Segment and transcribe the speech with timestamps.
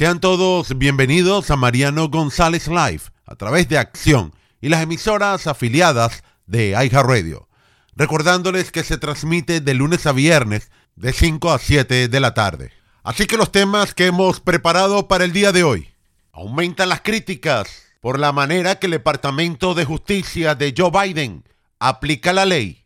[0.00, 6.24] Sean todos bienvenidos a Mariano González Live a través de Acción y las emisoras afiliadas
[6.46, 7.50] de iHeartRadio.
[7.96, 12.72] Recordándoles que se transmite de lunes a viernes de 5 a 7 de la tarde.
[13.02, 15.90] Así que los temas que hemos preparado para el día de hoy.
[16.32, 17.68] Aumentan las críticas
[18.00, 21.44] por la manera que el Departamento de Justicia de Joe Biden
[21.78, 22.79] aplica la ley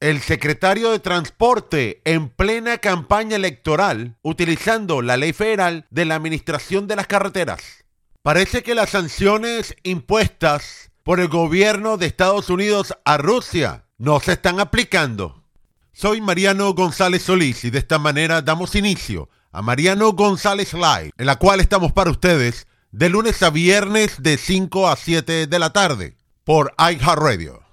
[0.00, 6.86] el secretario de Transporte en plena campaña electoral utilizando la ley federal de la Administración
[6.86, 7.84] de las Carreteras.
[8.22, 14.32] Parece que las sanciones impuestas por el gobierno de Estados Unidos a Rusia no se
[14.32, 15.42] están aplicando.
[15.92, 21.26] Soy Mariano González Solís y de esta manera damos inicio a Mariano González Live, en
[21.26, 25.72] la cual estamos para ustedes de lunes a viernes de 5 a 7 de la
[25.72, 27.65] tarde por iHeartRadio.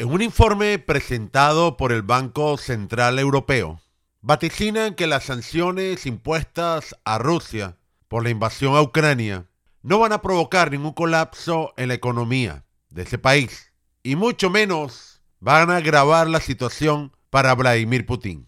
[0.00, 3.80] En un informe presentado por el Banco Central Europeo,
[4.20, 9.48] vaticinan que las sanciones impuestas a Rusia por la invasión a Ucrania
[9.82, 13.72] no van a provocar ningún colapso en la economía de ese país
[14.04, 18.47] y mucho menos van a agravar la situación para Vladimir Putin.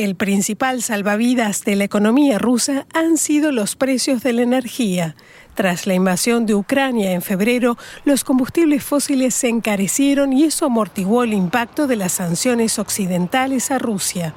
[0.00, 5.14] El principal salvavidas de la economía rusa han sido los precios de la energía.
[5.54, 11.22] Tras la invasión de Ucrania en febrero, los combustibles fósiles se encarecieron y eso amortiguó
[11.22, 14.32] el impacto de las sanciones occidentales a Rusia.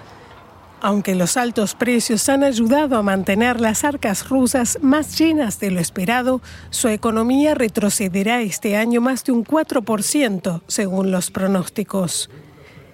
[0.82, 5.80] Aunque los altos precios han ayudado a mantener las arcas rusas más llenas de lo
[5.80, 6.42] esperado,
[6.72, 12.30] su economía retrocederá este año más de un 4%, según los pronósticos.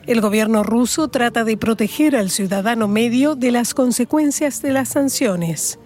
[0.10, 5.78] El gobierno ruso trata de proteger al ciudadano medio de las consecuencias de las sanciones.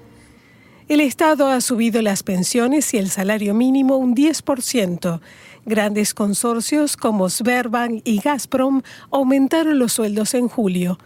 [0.87, 5.19] El Estado ha subido las pensiones y el salario mínimo un 10%.
[5.65, 8.81] Grandes consorcios como Sberbank y Gazprom
[9.11, 10.99] aumentaron los sueldos en julio.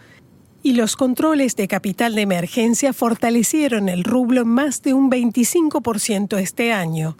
[0.62, 6.72] Y los controles de capital de emergencia fortalecieron el rublo más de un 25% este
[6.72, 7.16] año.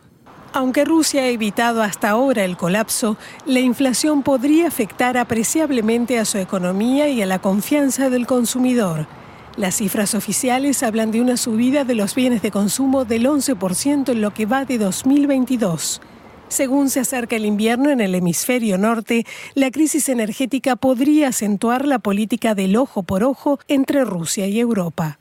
[0.53, 6.39] Aunque Rusia ha evitado hasta ahora el colapso, la inflación podría afectar apreciablemente a su
[6.39, 9.07] economía y a la confianza del consumidor.
[9.57, 14.23] Las cifras oficiales hablan de una subida de los bienes de consumo del 11% en
[14.23, 16.01] lo que va de 2022.
[16.49, 21.99] Según se acerca el invierno en el hemisferio norte, la crisis energética podría acentuar la
[21.99, 25.19] política del ojo por ojo entre Rusia y Europa.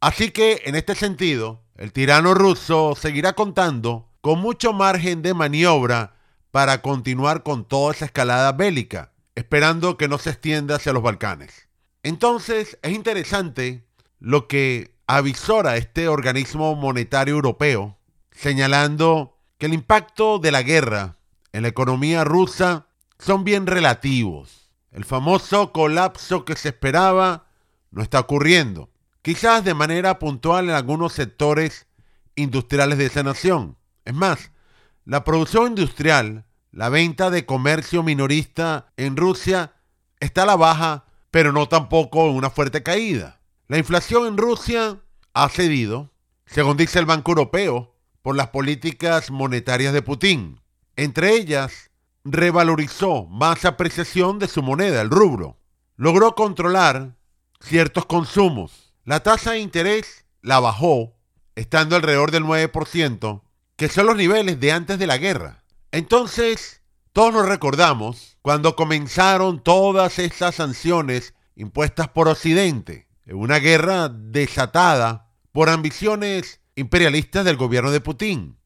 [0.00, 6.14] Así que, en este sentido, el tirano ruso seguirá contando con mucho margen de maniobra
[6.50, 11.68] para continuar con toda esa escalada bélica, esperando que no se extienda hacia los Balcanes.
[12.02, 13.84] Entonces es interesante
[14.20, 17.98] lo que avisora este organismo monetario europeo,
[18.30, 21.18] señalando que el impacto de la guerra
[21.52, 22.86] en la economía rusa
[23.18, 24.70] son bien relativos.
[24.90, 27.48] El famoso colapso que se esperaba
[27.90, 28.88] no está ocurriendo,
[29.20, 31.86] quizás de manera puntual en algunos sectores
[32.36, 34.50] industriales de esa nación, es más,
[35.04, 39.72] la producción industrial, la venta de comercio minorista en Rusia
[40.20, 43.40] está a la baja, pero no tampoco en una fuerte caída.
[43.68, 45.00] La inflación en Rusia
[45.32, 46.10] ha cedido,
[46.46, 50.60] según dice el Banco Europeo, por las políticas monetarias de Putin.
[50.96, 51.90] Entre ellas,
[52.24, 55.58] revalorizó más apreciación de su moneda, el rublo.
[55.96, 57.16] Logró controlar
[57.60, 58.94] ciertos consumos.
[59.04, 61.14] La tasa de interés la bajó,
[61.54, 63.42] estando alrededor del 9%,
[63.76, 65.64] que son los niveles de antes de la guerra.
[65.90, 74.08] Entonces, todos nos recordamos cuando comenzaron todas estas sanciones impuestas por Occidente, en una guerra
[74.08, 78.58] desatada por ambiciones imperialistas del gobierno de Putin.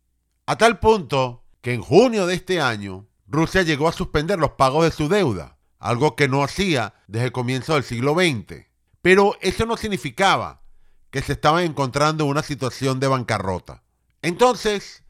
[0.47, 4.85] A tal punto que en junio de este año, Rusia llegó a suspender los pagos
[4.85, 8.67] de su deuda, algo que no hacía desde el comienzo del siglo XX.
[9.03, 10.63] Pero eso no significaba
[11.11, 13.83] que se estaba encontrando en una situación de bancarrota.
[14.23, 15.05] Entonces,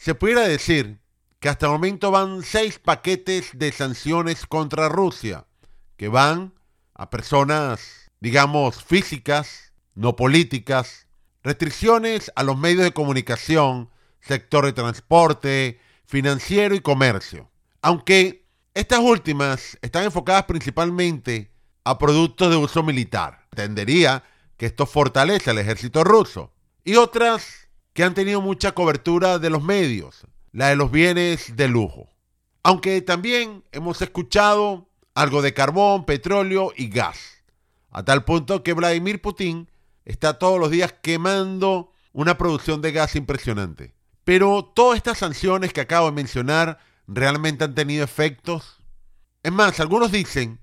[0.00, 0.98] se pudiera decir
[1.40, 5.46] que hasta el momento van seis paquetes de sanciones contra Rusia,
[5.98, 6.54] que van
[6.94, 11.06] a personas, digamos, físicas, no políticas,
[11.42, 13.90] restricciones a los medios de comunicación,
[14.22, 17.50] sector de transporte, financiero y comercio.
[17.82, 21.52] Aunque estas últimas están enfocadas principalmente
[21.84, 23.46] a productos de uso militar.
[23.50, 24.24] Entendería
[24.56, 26.54] que esto fortalece al ejército ruso.
[26.84, 27.59] Y otras
[28.00, 32.08] que han tenido mucha cobertura de los medios, la de los bienes de lujo.
[32.62, 37.44] Aunque también hemos escuchado algo de carbón, petróleo y gas,
[37.90, 39.70] a tal punto que Vladimir Putin
[40.06, 43.92] está todos los días quemando una producción de gas impresionante.
[44.24, 48.80] Pero todas estas sanciones que acabo de mencionar realmente han tenido efectos.
[49.42, 50.58] Es más, algunos dicen,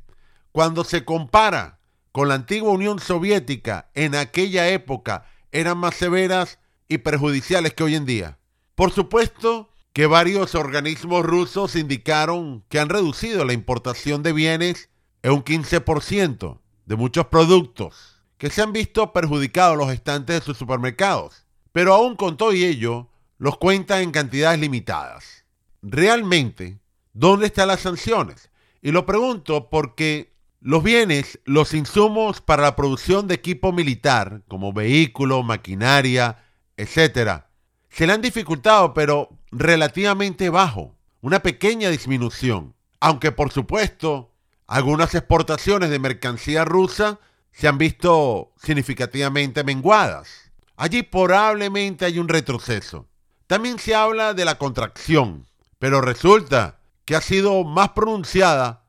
[0.51, 1.77] cuando se compara
[2.11, 6.57] con la antigua Unión Soviética, en aquella época eran más severas
[6.87, 8.37] y perjudiciales que hoy en día.
[8.75, 14.89] Por supuesto que varios organismos rusos indicaron que han reducido la importación de bienes
[15.23, 20.57] en un 15% de muchos productos que se han visto perjudicados los estantes de sus
[20.57, 21.45] supermercados.
[21.71, 25.45] Pero aún con todo ello, los cuentan en cantidades limitadas.
[25.81, 26.79] Realmente,
[27.13, 28.49] ¿dónde están las sanciones?
[28.81, 34.73] Y lo pregunto porque los bienes, los insumos para la producción de equipo militar, como
[34.73, 36.43] vehículos, maquinaria,
[36.77, 37.43] etc.,
[37.89, 42.75] se le han dificultado, pero relativamente bajo, una pequeña disminución.
[42.99, 44.31] Aunque por supuesto,
[44.67, 47.19] algunas exportaciones de mercancía rusa
[47.51, 50.51] se han visto significativamente menguadas.
[50.75, 53.07] Allí probablemente hay un retroceso.
[53.47, 55.47] También se habla de la contracción,
[55.79, 58.83] pero resulta que ha sido más pronunciada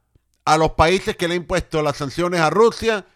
[0.44, 3.06] a los países que le han impuesto las sanciones a Rusia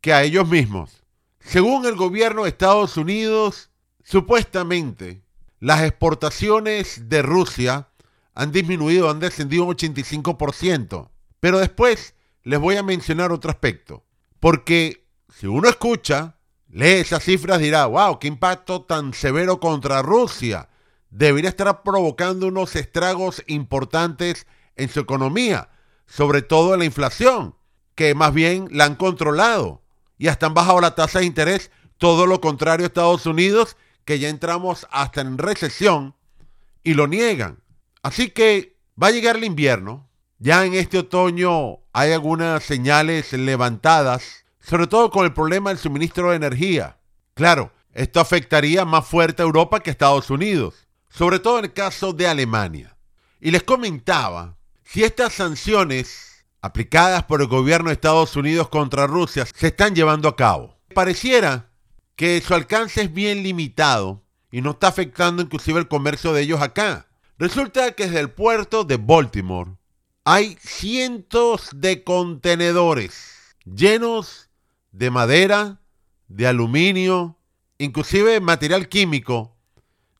[0.00, 1.02] que a ellos mismos.
[1.40, 3.70] Según el gobierno de Estados Unidos,
[4.04, 5.24] supuestamente
[5.58, 7.88] las exportaciones de Rusia
[8.34, 11.10] han disminuido, han descendido un 85%.
[11.40, 14.04] Pero después les voy a mencionar otro aspecto.
[14.40, 16.36] Porque si uno escucha,
[16.68, 20.68] lee esas cifras, dirá, wow, qué impacto tan severo contra Rusia.
[21.10, 24.46] Debería estar provocando unos estragos importantes
[24.76, 25.70] en su economía,
[26.06, 27.54] sobre todo en la inflación,
[27.94, 29.82] que más bien la han controlado
[30.18, 34.28] y hasta han bajado la tasa de interés, todo lo contrario Estados Unidos, que ya
[34.28, 36.14] entramos hasta en recesión
[36.82, 37.58] y lo niegan.
[38.02, 40.08] Así que va a llegar el invierno,
[40.38, 46.30] ya en este otoño hay algunas señales levantadas, sobre todo con el problema del suministro
[46.30, 46.98] de energía.
[47.34, 51.72] Claro, esto afectaría más fuerte a Europa que a Estados Unidos, sobre todo en el
[51.72, 52.96] caso de Alemania.
[53.40, 59.46] Y les comentaba, si estas sanciones aplicadas por el gobierno de Estados Unidos contra Rusia
[59.46, 61.70] se están llevando a cabo, pareciera
[62.16, 66.60] que su alcance es bien limitado y no está afectando inclusive el comercio de ellos
[66.60, 67.08] acá.
[67.38, 69.72] Resulta que desde el puerto de Baltimore
[70.24, 73.34] hay cientos de contenedores
[73.64, 74.50] llenos
[74.92, 75.80] de madera,
[76.28, 77.38] de aluminio,
[77.78, 79.56] inclusive material químico,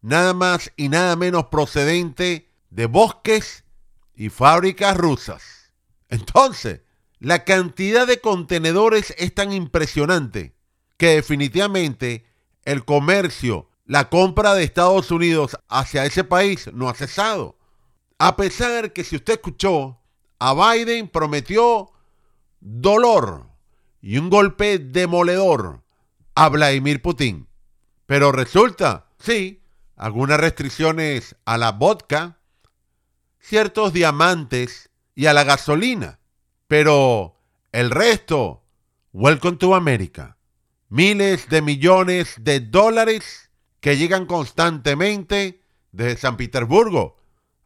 [0.00, 3.64] nada más y nada menos procedente de bosques
[4.14, 5.72] y fábricas rusas.
[6.08, 6.80] Entonces,
[7.20, 10.54] la cantidad de contenedores es tan impresionante
[10.96, 12.24] que definitivamente
[12.64, 17.58] el comercio, la compra de Estados Unidos hacia ese país no ha cesado.
[18.18, 20.00] A pesar que si usted escuchó,
[20.38, 21.90] a Biden prometió
[22.60, 23.46] dolor
[24.00, 25.82] y un golpe demoledor
[26.34, 27.48] a Vladimir Putin.
[28.06, 29.62] Pero resulta, sí,
[29.96, 32.38] algunas restricciones a la vodka,
[33.40, 36.18] ciertos diamantes y a la gasolina.
[36.66, 37.36] Pero
[37.72, 38.62] el resto,
[39.12, 40.36] welcome to America.
[40.94, 43.50] Miles de millones de dólares
[43.80, 45.60] que llegan constantemente
[45.90, 47.16] desde San Petersburgo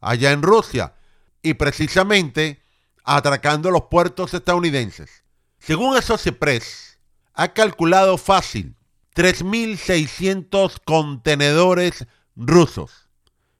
[0.01, 0.95] allá en Rusia,
[1.43, 2.63] y precisamente
[3.03, 5.23] atracando los puertos estadounidenses.
[5.59, 5.95] Según
[6.39, 6.97] Press,
[7.35, 8.75] ha calculado fácil
[9.15, 13.09] 3.600 contenedores rusos,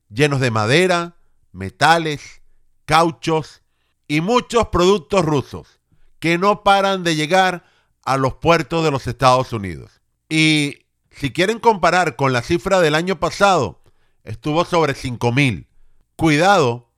[0.10, 1.16] llenos de madera,
[1.52, 2.42] metales,
[2.86, 3.62] cauchos
[4.08, 5.80] y muchos productos rusos,
[6.18, 7.66] que no paran de llegar
[8.10, 10.01] a los puertos de los Estados Unidos.
[10.30, 13.84] Y si quieren comparar con la cifra del año pasado,
[14.24, 15.68] estuvo sobre 5.000
[16.16, 16.89] cuidado,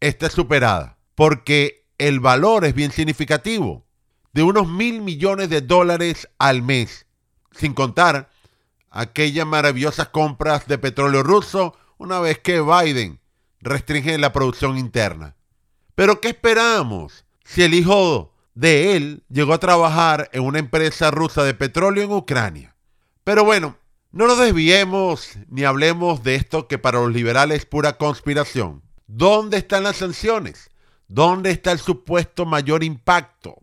[0.00, 3.86] está superada, porque el valor es bien significativo,
[4.34, 7.06] de unos mil millones de dólares al mes,
[7.50, 8.30] sin contar
[8.90, 13.20] aquellas maravillosas compras de petróleo ruso una vez que Biden
[13.60, 15.34] restringe la producción interna.
[15.94, 21.44] Pero ¿qué esperamos si el hijo de él llegó a trabajar en una empresa rusa
[21.44, 22.74] de petróleo en Ucrania?
[23.22, 23.76] Pero bueno,
[24.10, 28.82] no nos desviemos ni hablemos de esto que para los liberales es pura conspiración.
[29.06, 30.70] ¿Dónde están las sanciones?
[31.06, 33.62] ¿Dónde está el supuesto mayor impacto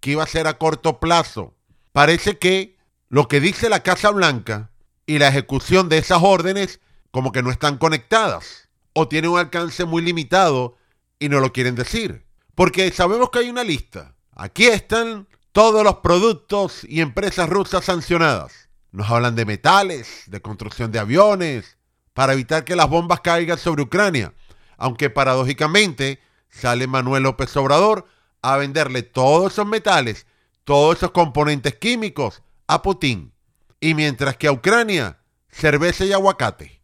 [0.00, 1.54] que iba a ser a corto plazo?
[1.92, 2.76] Parece que
[3.08, 4.72] lo que dice la Casa Blanca
[5.06, 9.86] y la ejecución de esas órdenes como que no están conectadas o tienen un alcance
[9.86, 10.76] muy limitado
[11.18, 12.26] y no lo quieren decir.
[12.54, 14.13] Porque sabemos que hay una lista.
[14.36, 18.68] Aquí están todos los productos y empresas rusas sancionadas.
[18.90, 21.76] Nos hablan de metales, de construcción de aviones,
[22.14, 24.34] para evitar que las bombas caigan sobre Ucrania.
[24.76, 28.06] Aunque paradójicamente sale Manuel López Obrador
[28.42, 30.26] a venderle todos esos metales,
[30.64, 33.32] todos esos componentes químicos a Putin.
[33.80, 35.18] y mientras que a Ucrania,
[35.50, 36.80] cerveza y aguacate.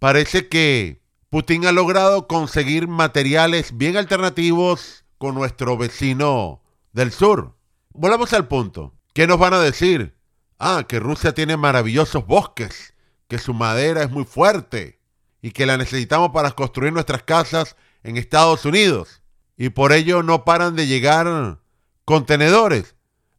[0.00, 6.59] Parece que Putin ha logrado conseguir materiales bien alternativos con nuestro vecino
[6.92, 7.56] del sur.
[7.90, 8.94] Volvamos al punto.
[9.14, 10.16] ¿Qué nos van a decir?
[10.58, 12.94] Ah, que Rusia tiene maravillosos bosques,
[13.28, 15.00] que su madera es muy fuerte
[15.42, 19.22] y que la necesitamos para construir nuestras casas en Estados Unidos.
[19.56, 21.60] Y por ello no paran de llegar
[22.04, 22.94] contenedores.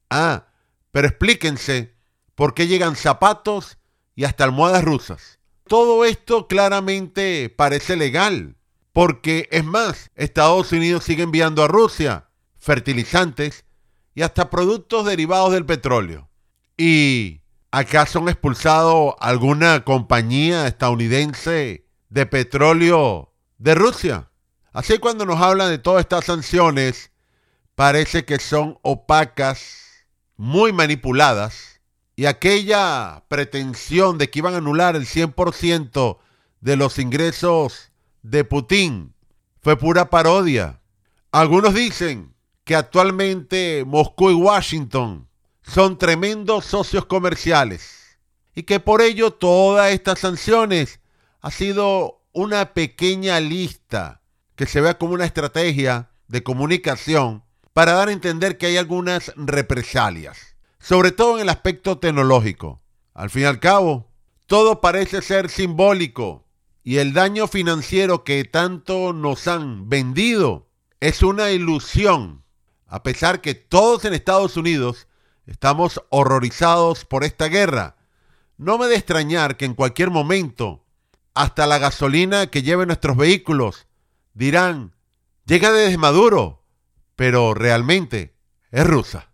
[0.10, 0.48] Ah,
[0.92, 1.96] pero explíquense
[2.36, 3.78] por qué llegan zapatos
[4.16, 5.40] y hasta almohadas rusas.
[5.68, 8.58] Todo esto claramente parece legal,
[8.92, 12.31] porque es más, Estados Unidos sigue enviando a Rusia
[12.62, 13.66] fertilizantes
[14.14, 16.30] y hasta productos derivados del petróleo.
[16.78, 17.42] ¿Y
[17.72, 24.30] acaso han expulsado alguna compañía estadounidense de petróleo de Rusia?
[24.72, 27.12] Así cuando nos hablan de todas estas sanciones,
[27.76, 30.06] parece que son opacas,
[30.38, 31.82] muy manipuladas,
[32.16, 36.20] y aquella pretensión de que iban a anular el 100%
[36.62, 37.92] de los ingresos
[38.22, 39.16] de Putin
[39.62, 40.80] fue pura parodia.
[41.32, 42.36] Algunos dicen
[42.72, 45.28] que actualmente Moscú y Washington
[45.62, 48.18] son tremendos socios comerciales
[48.56, 51.02] y que por ello todas estas sanciones
[51.42, 54.22] ha sido una pequeña lista
[54.56, 59.34] que se vea como una estrategia de comunicación para dar a entender que hay algunas
[59.36, 62.82] represalias, sobre todo en el aspecto tecnológico.
[63.14, 64.08] Al fin y al cabo,
[64.46, 66.48] todo parece ser simbólico
[66.86, 70.70] y el daño financiero que tanto nos han vendido
[71.02, 72.46] es una ilusión,
[72.92, 75.08] a pesar que todos en Estados Unidos
[75.46, 77.96] estamos horrorizados por esta guerra.
[78.58, 80.84] No me de extrañar que en cualquier momento,
[81.34, 83.88] hasta la gasolina que lleven nuestros vehículos,
[84.34, 84.94] dirán,
[85.46, 86.66] llega desde Maduro,
[87.16, 88.36] pero realmente
[88.72, 89.31] es rusa.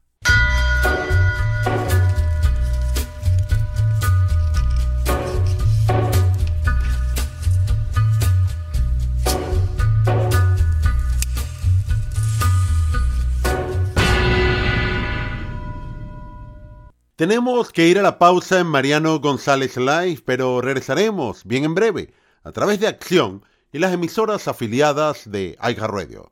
[17.18, 22.14] Tenemos que ir a la pausa en Mariano González Live, pero regresaremos bien en breve
[22.44, 23.44] a través de Acción
[23.74, 25.58] y las emisoras afiliadas de
[25.88, 26.32] Radio.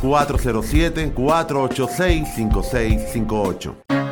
[0.00, 4.03] 407 486 5658.